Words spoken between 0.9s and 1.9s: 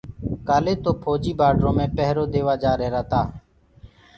ڦوجيٚ بآڊري ميِ